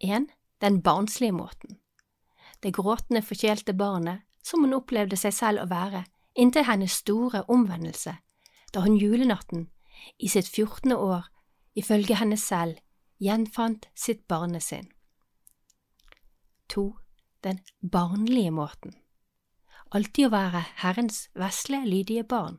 En, 0.00 0.28
den 0.60 0.82
barnslige 0.82 1.32
måten. 1.32 1.78
Det 2.62 2.74
gråtende, 2.74 3.22
forkjelte 3.22 3.72
barnet 3.72 4.26
som 4.44 4.66
hun 4.66 4.76
opplevde 4.76 5.16
seg 5.16 5.32
selv 5.32 5.64
å 5.64 5.70
være 5.70 6.04
inntil 6.38 6.64
hennes 6.68 7.00
store 7.02 7.42
omvendelse, 7.50 8.14
da 8.74 8.84
hun 8.84 8.96
julenatten, 8.96 9.66
i 10.18 10.28
sitt 10.28 10.48
fjortende 10.48 10.96
år, 10.96 11.26
ifølge 11.74 12.14
henne 12.18 12.36
selv, 12.36 12.78
gjenfant 13.18 13.88
sitt 13.94 14.26
barnesinn. 14.28 14.88
To. 16.68 16.94
Den 17.44 17.60
barnlige 17.92 18.50
måten. 18.50 18.96
Alltid 19.94 20.26
å 20.26 20.32
være 20.32 20.64
Herrens 20.82 21.28
vesle, 21.38 21.84
lydige 21.86 22.24
barn. 22.26 22.56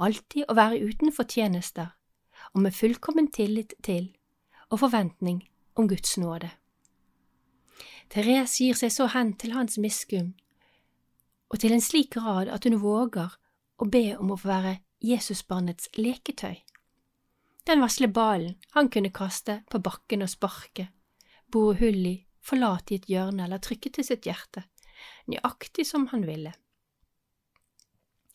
Alltid 0.00 0.48
å 0.48 0.56
være 0.56 0.80
utenfor 0.88 1.28
tjenester, 1.28 1.90
og 2.54 2.62
med 2.64 2.72
fullkommen 2.72 3.28
tillit 3.32 3.74
til 3.84 4.08
og 4.70 4.80
forventning 4.80 5.42
om 5.76 5.88
Guds 5.88 6.16
nåde. 6.18 6.48
Therese 8.08 8.64
gir 8.64 8.80
seg 8.80 8.92
så 8.94 9.10
hen 9.12 9.34
til 9.36 9.52
hans 9.52 9.76
miskunn, 9.78 10.32
og 11.52 11.60
til 11.62 11.74
en 11.74 11.82
slik 11.82 12.14
grad 12.16 12.50
at 12.52 12.66
hun 12.66 12.80
våger 12.82 13.36
å 13.78 13.88
be 13.90 14.06
om 14.18 14.32
å 14.32 14.38
få 14.40 14.50
være 14.50 14.78
Jesusbarnets 15.04 15.90
leketøy. 15.98 16.56
Den 17.66 17.82
vesle 17.82 18.08
ballen 18.08 18.56
han 18.76 18.88
kunne 18.90 19.14
kaste 19.14 19.60
på 19.70 19.80
bakken 19.82 20.24
og 20.24 20.30
sparke, 20.30 20.88
bore 21.52 21.76
hull 21.80 22.06
i, 22.06 22.16
forlate 22.46 22.94
i 22.94 23.00
et 23.00 23.08
hjørne 23.10 23.46
eller 23.46 23.62
trykke 23.62 23.90
til 23.92 24.06
sitt 24.06 24.26
hjerte, 24.26 24.64
nøyaktig 25.26 25.86
som 25.86 26.06
han 26.12 26.26
ville. 26.26 26.54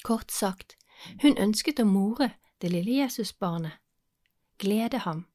Kort 0.04 0.32
sagt, 0.32 0.76
hun 1.24 1.40
ønsket 1.40 1.82
å 1.82 1.88
more 1.88 2.34
det 2.62 2.72
lille 2.74 3.02
Jesusbarnet, 3.02 3.80
glede 4.62 5.02
ham 5.08 5.26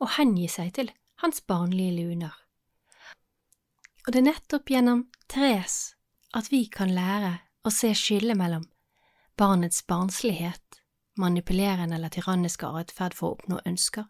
og 0.00 0.14
hengi 0.18 0.48
seg 0.48 0.74
til 0.76 0.90
hans 1.22 1.40
barnlige 1.48 1.94
luner. 2.02 2.34
Og 4.04 4.12
det 4.12 4.20
er 4.20 4.28
nettopp 4.28 4.70
gjennom 4.70 5.06
Therese 5.32 5.93
at 6.34 6.50
vi 6.52 6.64
kan 6.66 6.90
lære 6.94 7.38
å 7.64 7.70
se 7.70 7.92
skillet 7.94 8.36
mellom 8.36 8.66
barnets 9.38 9.86
barnslighet, 9.86 10.80
manipulerende 11.16 11.96
eller 11.96 12.10
tyranniske 12.10 12.66
atferd 12.66 13.14
for 13.14 13.28
å 13.28 13.36
oppnå 13.38 13.60
ønsker, 13.66 14.06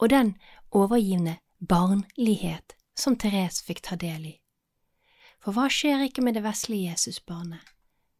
og 0.00 0.12
den 0.12 0.34
overgivne 0.72 1.38
barnlighet 1.58 2.76
som 2.96 3.16
Therese 3.16 3.64
fikk 3.64 3.82
ta 3.84 3.96
del 3.96 4.26
i. 4.26 4.34
For 5.42 5.56
hva 5.56 5.68
skjer 5.72 6.06
ikke 6.06 6.24
med 6.24 6.36
det 6.38 6.44
vesle 6.44 6.78
Jesusbarnet? 6.78 7.60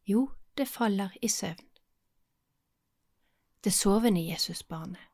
Jo, 0.04 0.28
det 0.58 0.68
faller 0.68 1.14
i 1.22 1.28
søvn. 1.28 1.68
Det 3.62 3.70
sovende 3.70 4.20
Jesusbarnet. 4.26 5.08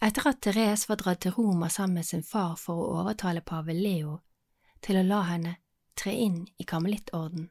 Etter 0.00 0.30
at 0.30 0.40
Therese 0.40 0.88
var 0.88 0.96
dratt 0.96 1.20
til 1.20 1.34
Roma 1.36 1.68
sammen 1.68 2.00
med 2.00 2.08
sin 2.08 2.22
far 2.24 2.54
for 2.56 2.80
å 2.80 3.02
overtale 3.02 3.42
pave 3.44 3.74
Leo 3.76 4.16
til 4.80 4.96
å 4.96 5.04
la 5.04 5.18
henne 5.28 5.58
tre 6.00 6.14
inn 6.16 6.44
i 6.58 6.64
karmelittorden 6.64 7.50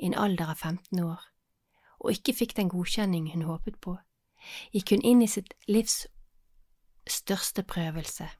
i 0.00 0.08
en 0.08 0.16
alder 0.16 0.52
av 0.54 0.62
15 0.64 1.02
år, 1.04 1.20
og 2.00 2.14
ikke 2.14 2.34
fikk 2.38 2.56
den 2.56 2.70
godkjenning 2.72 3.28
hun 3.34 3.44
håpet 3.48 3.80
på, 3.84 3.98
gikk 4.72 4.94
hun 4.94 5.04
inn 5.04 5.20
i 5.22 5.28
sitt 5.28 5.52
livs 5.68 6.06
største 7.08 7.62
prøvelse. 7.62 8.30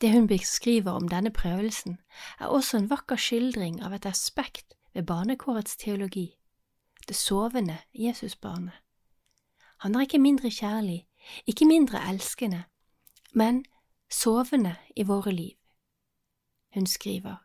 Det 0.00 0.10
hun 0.12 0.26
beskriver 0.28 0.92
om 0.92 1.08
denne 1.08 1.30
prøvelsen, 1.32 1.98
er 2.40 2.52
også 2.52 2.78
en 2.78 2.90
vakker 2.90 3.16
skildring 3.16 3.80
av 3.82 3.94
et 3.96 4.06
aspekt 4.08 4.76
ved 4.92 5.06
barnekårets 5.08 5.76
teologi, 5.76 6.34
det 7.08 7.16
sovende 7.16 7.78
Jesusbarnet. 7.94 8.76
Han 9.82 9.96
er 9.96 10.04
ikke 10.06 10.20
mindre 10.22 10.50
kjærlig 10.50 11.06
ikke 11.46 11.66
mindre 11.66 12.08
elskende, 12.08 12.64
men 13.34 13.64
sovende 14.10 14.76
i 14.96 15.02
våre 15.02 15.32
liv. 15.32 15.56
Hun 16.74 16.86
skriver, 16.86 17.36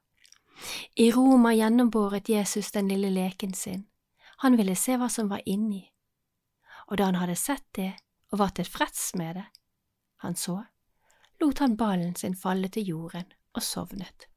I 0.96 1.12
Roma 1.12 1.54
gjennombåret 1.54 2.30
Jesus 2.30 2.72
den 2.72 2.88
lille 2.88 3.10
leken 3.10 3.54
sin, 3.54 3.86
han 4.38 4.58
ville 4.58 4.76
se 4.76 4.98
hva 4.98 5.10
som 5.10 5.30
var 5.30 5.42
inni, 5.46 5.84
og 6.88 6.98
da 6.98 7.10
han 7.10 7.20
hadde 7.22 7.36
sett 7.36 7.66
det 7.76 7.94
og 8.32 8.40
var 8.42 8.56
tilfreds 8.56 9.12
med 9.16 9.36
det, 9.40 9.46
han 10.24 10.36
så, 10.36 10.64
lot 11.42 11.60
han 11.60 11.78
ballen 11.78 12.16
sin 12.16 12.36
falle 12.36 12.70
til 12.74 12.88
jorden 12.90 13.30
og 13.54 13.64
sovnet. 13.64 14.28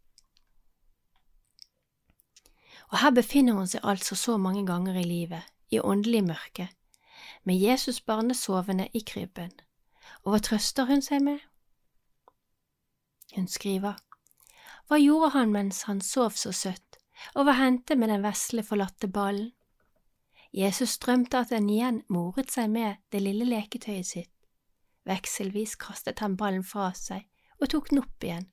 Og 2.90 2.98
her 2.98 3.14
befinner 3.14 3.54
hun 3.54 3.68
seg 3.70 3.84
altså 3.86 4.16
så 4.18 4.36
mange 4.36 4.66
ganger 4.66 4.98
i 4.98 5.06
livet, 5.06 5.42
i 5.70 5.80
åndelig 5.80 6.24
mørke, 6.26 6.68
med 7.44 7.60
Jesusbarnet 7.60 8.36
sovende 8.36 8.88
i 8.92 9.04
krybben, 9.06 9.52
og 10.24 10.32
hva 10.32 10.40
trøster 10.42 10.88
hun 10.88 11.02
seg 11.02 11.22
med? 11.22 11.38
Hun 13.36 13.46
skriver, 13.48 13.94
Hva 14.90 14.98
gjorde 14.98 15.28
han 15.36 15.52
mens 15.54 15.84
han 15.86 16.00
sov 16.02 16.34
så 16.34 16.50
søtt, 16.50 16.96
og 17.38 17.44
hva 17.46 17.52
hendte 17.60 17.94
med 17.94 18.10
den 18.10 18.24
vesle, 18.24 18.64
forlatte 18.66 19.06
ballen? 19.06 19.52
Jesus 20.50 20.96
drømte 20.98 21.44
at 21.44 21.52
den 21.54 21.68
igjen 21.70 22.00
moret 22.10 22.50
seg 22.50 22.72
med 22.72 22.98
det 23.14 23.20
lille 23.22 23.46
leketøyet 23.46 24.08
sitt. 24.08 24.32
Vekselvis 25.06 25.76
kastet 25.78 26.18
han 26.18 26.34
ballen 26.34 26.64
fra 26.66 26.88
seg 26.98 27.22
og 27.60 27.70
tok 27.70 27.92
den 27.92 28.00
opp 28.02 28.26
igjen, 28.26 28.48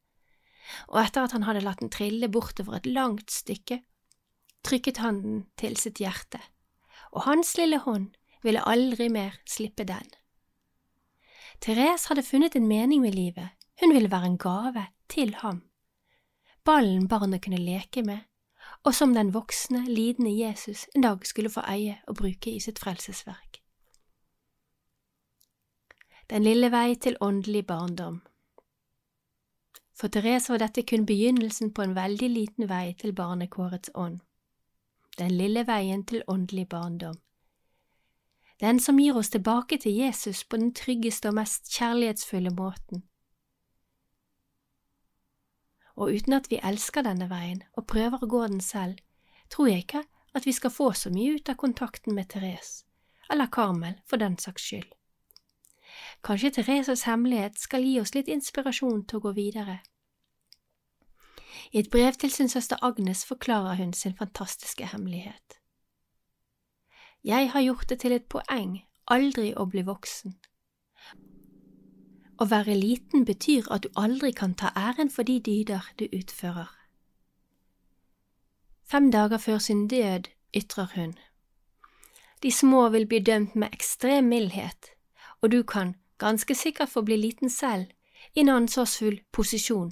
og 0.94 1.00
etter 1.02 1.26
at 1.26 1.34
han 1.34 1.48
hadde 1.48 1.64
latt 1.66 1.82
den 1.82 1.90
trille 1.90 2.30
bortover 2.30 2.78
et 2.78 2.90
langt 2.92 3.34
stykke, 3.34 3.80
trykket 4.62 5.02
han 5.02 5.24
den 5.24 5.40
til 5.58 5.74
sitt 5.82 5.98
hjerte, 6.04 6.44
og 7.18 7.26
hans 7.26 7.56
lille 7.58 7.80
hånd 7.82 8.12
ville 8.46 8.62
aldri 8.62 9.08
mer 9.10 9.40
slippe 9.50 9.88
den. 9.90 10.06
Therese 11.66 12.12
hadde 12.12 12.28
funnet 12.30 12.60
en 12.60 12.70
mening 12.70 13.02
med 13.02 13.18
livet, 13.18 13.58
hun 13.82 13.98
ville 13.98 14.14
være 14.14 14.36
en 14.36 14.38
gave 14.38 14.86
til 15.10 15.34
ham. 15.42 15.64
Ballen 16.68 17.08
barnet 17.08 17.42
kunne 17.46 17.62
leke 17.64 18.04
med, 18.04 18.26
og 18.84 18.96
som 18.96 19.14
den 19.16 19.32
voksne, 19.34 19.86
lidende 19.88 20.34
Jesus 20.36 20.86
en 20.96 21.06
dag 21.06 21.26
skulle 21.28 21.50
få 21.50 21.64
eie 21.64 21.98
og 22.08 22.20
bruke 22.20 22.52
i 22.52 22.60
sitt 22.60 22.80
frelsesverk. 22.84 23.62
Den 26.30 26.44
lille 26.44 26.72
vei 26.72 26.96
til 26.96 27.16
åndelig 27.24 27.66
barndom 27.68 28.22
For 29.96 30.12
Therese 30.12 30.52
var 30.52 30.60
dette 30.60 30.84
kun 30.84 31.06
begynnelsen 31.06 31.72
på 31.74 31.82
en 31.82 31.96
veldig 31.96 32.30
liten 32.30 32.68
vei 32.70 32.96
til 33.00 33.16
barnekårets 33.16 33.90
ånd. 33.96 34.20
Den 35.18 35.32
lille 35.32 35.64
veien 35.68 36.04
til 36.06 36.24
åndelig 36.28 36.68
barndom 36.70 37.16
den 38.62 38.80
som 38.80 38.98
gir 39.00 39.18
oss 39.18 39.30
tilbake 39.30 39.78
til 39.78 39.94
Jesus 40.02 40.44
på 40.44 40.58
den 40.58 40.74
tryggeste 40.74 41.30
og 41.30 41.38
mest 41.38 41.70
kjærlighetsfulle 41.78 42.50
måten. 42.50 43.04
Og 45.98 46.14
uten 46.14 46.38
at 46.38 46.52
vi 46.52 46.60
elsker 46.64 47.06
denne 47.06 47.30
veien 47.32 47.64
og 47.74 47.88
prøver 47.90 48.22
å 48.22 48.30
gå 48.30 48.44
den 48.48 48.62
selv, 48.62 49.00
tror 49.50 49.72
jeg 49.72 49.86
ikke 49.86 50.04
at 50.38 50.46
vi 50.46 50.54
skal 50.54 50.74
få 50.74 50.92
så 50.94 51.10
mye 51.10 51.40
ut 51.40 51.50
av 51.50 51.58
kontakten 51.58 52.16
med 52.16 52.30
Therese, 52.30 52.86
eller 53.32 53.50
Karmel 53.50 53.98
for 54.06 54.22
den 54.22 54.38
saks 54.38 54.70
skyld. 54.70 54.90
Kanskje 56.24 56.52
Thereses 56.58 57.06
hemmelighet 57.08 57.58
skal 57.60 57.86
gi 57.86 58.00
oss 58.02 58.14
litt 58.14 58.30
inspirasjon 58.30 59.06
til 59.08 59.20
å 59.20 59.26
gå 59.28 59.34
videre. 59.38 59.80
I 61.72 61.82
et 61.82 61.90
brev 61.92 62.16
til 62.20 62.32
sin 62.32 62.50
søster 62.50 62.80
Agnes 62.86 63.26
forklarer 63.26 63.80
hun 63.82 63.94
sin 63.94 64.16
fantastiske 64.16 64.86
hemmelighet. 64.94 65.58
Jeg 67.24 67.50
har 67.52 67.62
gjort 67.62 67.90
det 67.90 68.00
til 68.00 68.14
et 68.16 68.30
poeng 68.30 68.78
aldri 69.08 69.54
å 69.56 69.66
bli 69.66 69.84
voksen. 69.88 70.38
Å 72.38 72.46
være 72.46 72.76
liten 72.78 73.26
betyr 73.26 73.66
at 73.74 73.84
du 73.84 73.90
aldri 73.98 74.32
kan 74.32 74.54
ta 74.54 74.70
æren 74.78 75.10
for 75.10 75.26
de 75.26 75.40
dyder 75.42 75.88
du 75.98 76.06
utfører. 76.14 76.70
Fem 78.86 79.10
dager 79.12 79.42
før 79.42 79.58
sin 79.58 79.88
død 79.88 80.30
ytrer 80.56 80.92
hun. 80.96 81.16
De 82.44 82.52
små 82.52 82.90
vil 82.94 83.08
bli 83.10 83.20
dømt 83.20 83.56
med 83.56 83.74
ekstrem 83.74 84.30
mildhet, 84.30 84.94
og 85.42 85.52
du 85.52 85.64
kan 85.64 85.96
ganske 86.18 86.56
sikkert 86.56 86.94
få 86.94 87.02
bli 87.02 87.18
liten 87.18 87.50
selv 87.50 87.90
i 88.36 88.46
en 88.46 88.54
ansvarsfull 88.54 89.20
posisjon, 89.34 89.92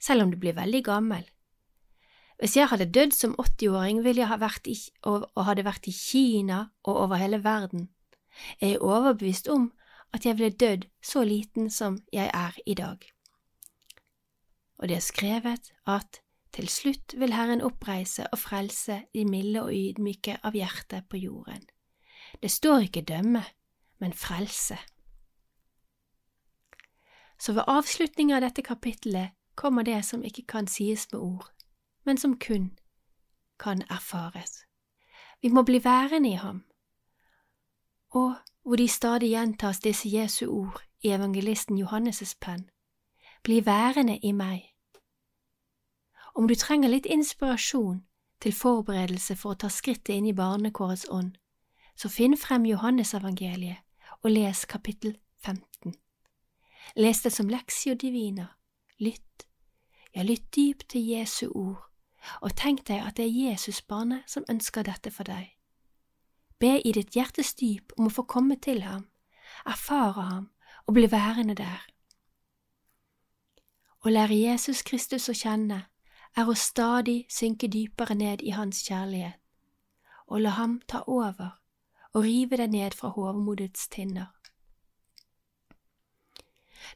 selv 0.00 0.22
om 0.22 0.30
du 0.30 0.36
blir 0.36 0.56
veldig 0.60 0.84
gammel. 0.84 1.24
Hvis 2.38 2.56
jeg 2.56 2.68
hadde 2.70 2.92
dødd 2.94 3.16
som 3.16 3.34
80-åring, 3.40 4.04
ville 4.04 4.22
jeg 4.22 4.30
ha 4.30 4.36
vært 4.38 4.68
i, 4.70 4.76
og, 5.02 5.24
og 5.34 5.44
hadde 5.48 5.64
vært 5.66 5.88
i 5.90 5.94
Kina 5.96 6.68
og 6.84 7.00
over 7.08 7.18
hele 7.18 7.40
verden. 7.44 7.88
Jeg 8.60 8.76
er 8.76 8.84
overbevist 8.84 9.48
om 9.48 9.72
at 10.12 10.26
jeg 10.26 10.38
ville 10.38 10.56
dødd 10.56 10.88
så 11.02 11.24
liten 11.24 11.70
som 11.70 11.98
jeg 12.12 12.30
er 12.34 12.56
i 12.66 12.74
dag. 12.74 12.98
Og 14.78 14.88
det 14.88 14.96
er 14.96 15.04
skrevet 15.04 15.72
at 15.86 16.20
til 16.52 16.68
slutt 16.68 17.14
vil 17.18 17.32
Herren 17.32 17.60
oppreise 17.60 18.26
og 18.32 18.38
frelse 18.38 19.02
de 19.14 19.24
milde 19.24 19.62
og 19.62 19.74
ydmyke 19.74 20.38
av 20.42 20.56
hjerte 20.56 21.02
på 21.10 21.16
jorden. 21.16 21.66
Det 22.42 22.50
står 22.50 22.88
ikke 22.88 23.02
dømme, 23.02 23.44
men 23.98 24.12
frelse. 24.12 24.78
Så 27.38 27.52
ved 27.52 27.68
avslutningen 27.68 28.36
av 28.36 28.42
dette 28.42 28.62
kapittelet 28.62 29.36
kommer 29.54 29.82
det 29.82 30.04
som 30.04 30.24
ikke 30.24 30.46
kan 30.48 30.66
sies 30.66 31.06
med 31.12 31.20
ord 31.20 31.52
men 32.08 32.18
som 32.18 32.38
kun 32.38 32.78
kan 33.60 33.82
erfares. 33.90 34.64
Vi 35.42 35.48
må 35.48 35.62
bli 35.62 35.84
værende 35.84 36.30
i 36.30 36.38
ham, 36.40 36.62
og 38.10 38.34
hvor 38.68 38.76
de 38.76 38.88
stadig 38.88 39.28
gjentas 39.28 39.80
disse 39.80 40.08
Jesu 40.12 40.50
ord 40.50 40.82
i 41.00 41.08
evangelisten 41.08 41.78
Johannes' 41.78 42.34
penn, 42.40 42.68
bli 43.42 43.66
værende 43.66 44.18
i 44.18 44.32
meg. 44.32 44.74
Om 46.34 46.48
du 46.48 46.54
trenger 46.54 46.88
litt 46.88 47.06
inspirasjon 47.06 48.04
til 48.40 48.52
forberedelse 48.52 49.36
for 49.40 49.54
å 49.54 49.58
ta 49.62 49.72
skrittet 49.72 50.12
inn 50.12 50.28
i 50.28 50.36
barnekårets 50.36 51.06
ånd, 51.08 51.32
så 51.96 52.12
finn 52.12 52.36
frem 52.36 52.68
Johannesevangeliet 52.68 53.80
og 54.20 54.30
les 54.36 54.64
kapittel 54.68 55.16
15. 55.46 55.96
Les 56.96 57.22
det 57.24 57.32
som 57.32 57.48
leksio 57.48 57.94
divina. 57.94 58.50
Lytt, 59.00 59.48
ja, 60.12 60.22
lytt 60.22 60.52
dypt 60.56 60.90
til 60.92 61.08
Jesu 61.08 61.46
ord, 61.48 61.88
og 62.42 62.52
tenk 62.52 62.84
deg 62.84 63.00
at 63.00 63.16
det 63.16 63.30
er 63.30 63.48
Jesusbarnet 63.48 64.28
som 64.28 64.44
ønsker 64.48 64.84
dette 64.84 65.10
for 65.10 65.24
deg. 65.24 65.57
Be 66.58 66.80
i 66.82 66.92
ditt 66.92 67.14
hjertes 67.14 67.54
dyp 67.54 67.92
om 67.98 68.08
å 68.08 68.14
få 68.14 68.24
komme 68.26 68.56
til 68.58 68.82
ham, 68.82 69.06
erfare 69.66 70.24
ham 70.30 70.48
og 70.86 70.96
bli 70.96 71.06
værende 71.10 71.54
der. 71.54 71.84
Å 74.02 74.10
lære 74.10 74.34
Jesus 74.34 74.82
Kristus 74.86 75.28
å 75.30 75.36
kjenne 75.36 75.84
er 76.38 76.48
å 76.48 76.54
stadig 76.54 77.26
synke 77.30 77.68
dypere 77.70 78.14
ned 78.14 78.42
i 78.42 78.54
Hans 78.54 78.82
kjærlighet, 78.86 79.38
og 80.26 80.42
la 80.44 80.56
ham 80.58 80.78
ta 80.86 81.02
over 81.06 81.56
og 82.14 82.24
rive 82.24 82.58
deg 82.60 82.72
ned 82.72 82.94
fra 82.94 83.10
hovmodets 83.14 83.88
tinner. 83.92 84.30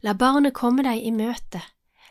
La 0.02 0.14
barnet 0.14 0.54
komme 0.54 0.82
deg 0.86 1.02
i 1.04 1.10
møte, 1.14 1.60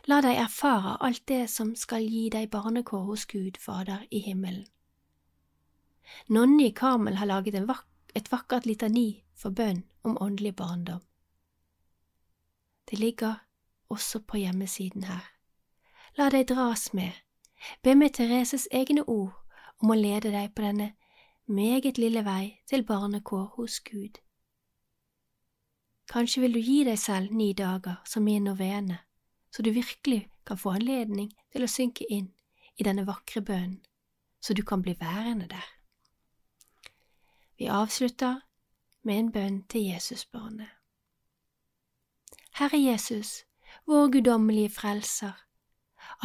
la 0.08 0.20
deg 0.24 0.38
erfare 0.40 0.96
alt 1.00 1.24
det 1.28 1.44
som 1.50 1.74
skal 1.76 2.04
gi 2.04 2.28
deg 2.32 2.50
barnekår 2.50 3.04
hos 3.08 3.26
Gud 3.26 3.58
Fader 3.60 4.06
i 4.10 4.22
himmelen. 4.24 4.66
Nonni 6.28 6.70
Karmel 6.70 7.16
har 7.16 7.26
laget 7.26 7.58
vak 7.68 7.86
et 8.14 8.32
vakkert 8.32 8.66
litani 8.66 9.24
for 9.34 9.50
bønn 9.50 9.82
om 10.04 10.18
åndelig 10.20 10.56
barndom. 10.56 11.00
Det 12.90 12.98
ligger 12.98 13.34
også 13.88 14.20
på 14.20 14.36
hjemmesiden 14.36 15.04
her. 15.04 15.24
La 16.18 16.28
deg 16.28 16.48
dras 16.50 16.92
med, 16.92 17.12
be 17.82 17.94
med 17.94 18.12
Thereses 18.18 18.68
egne 18.72 19.04
ord 19.08 19.32
om 19.80 19.92
å 19.92 19.96
lede 19.96 20.32
deg 20.34 20.52
på 20.52 20.64
denne 20.66 20.92
meget 21.48 21.98
lille 21.98 22.24
vei 22.24 22.60
til 22.68 22.84
barnekår 22.84 23.46
hos 23.56 23.80
Gud. 23.80 24.20
Kanskje 26.12 26.42
vil 26.42 26.52
du 26.52 26.60
gi 26.60 26.82
deg 26.84 26.98
selv 26.98 27.32
ni 27.32 27.52
dager 27.56 28.02
som 28.04 28.28
i 28.28 28.36
en 28.36 28.50
novene, 28.50 28.98
så 29.50 29.62
du 29.62 29.70
virkelig 29.72 30.26
kan 30.44 30.58
få 30.60 30.76
anledning 30.76 31.30
til 31.52 31.64
å 31.64 31.70
synke 31.70 32.04
inn 32.10 32.28
i 32.76 32.84
denne 32.84 33.06
vakre 33.08 33.40
bønnen, 33.40 33.80
så 34.40 34.54
du 34.54 34.62
kan 34.66 34.82
bli 34.82 34.96
værende 35.00 35.48
der. 35.48 35.68
Vi 37.62 37.68
avslutter 37.68 38.40
med 39.06 39.18
en 39.18 39.28
bønn 39.32 39.58
til 39.70 39.84
Jesusbarnet. 39.92 40.66
Herre 42.58 42.80
Jesus, 42.80 43.44
vår 43.86 44.08
guddommelige 44.16 44.72
frelser, 44.74 45.36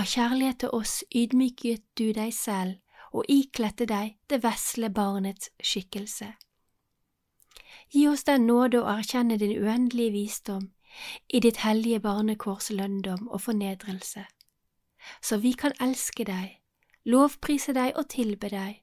av 0.02 0.10
kjærlighet 0.10 0.60
til 0.64 0.74
oss 0.74 0.96
ydmyket 1.14 1.86
du 1.94 2.08
deg 2.18 2.34
selv 2.34 2.82
og 3.14 3.30
ikledte 3.30 3.86
deg 3.86 4.18
det 4.34 4.42
vesle 4.48 4.90
barnets 4.90 5.54
skikkelse. 5.62 6.32
Gi 7.94 8.08
oss 8.10 8.26
den 8.26 8.50
nåde 8.50 8.82
å 8.82 8.90
erkjenne 8.98 9.38
din 9.38 9.54
uendelige 9.62 10.18
visdom 10.18 10.72
i 11.30 11.46
ditt 11.46 11.62
hellige 11.68 12.02
barnekors 12.10 12.74
lønndom 12.74 13.30
og 13.30 13.46
fornedrelse, 13.46 14.26
så 15.22 15.44
vi 15.46 15.54
kan 15.54 15.78
elske 15.78 16.26
deg, 16.26 16.64
lovprise 17.06 17.78
deg 17.78 17.94
og 17.94 18.10
tilbe 18.18 18.50
deg, 18.58 18.82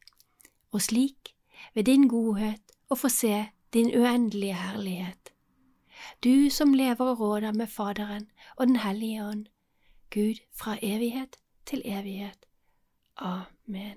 og 0.71 0.87
slik, 0.87 1.34
ved 1.75 1.85
din 1.85 2.09
godhet, 2.09 2.61
og 2.89 2.99
få 2.99 3.09
se 3.09 3.47
din 3.73 3.99
uendelige 4.01 4.55
herlighet. 4.55 5.33
Du 6.25 6.51
som 6.51 6.73
lever 6.75 7.01
og 7.01 7.21
råder 7.21 7.53
med 7.53 7.67
Faderen 7.67 8.31
og 8.57 8.67
Den 8.67 8.77
hellige 8.77 9.25
ånd, 9.25 9.47
Gud 10.11 10.35
fra 10.53 10.79
evighet 10.83 11.37
til 11.67 11.83
evighet. 11.85 12.47
Amen. 13.17 13.97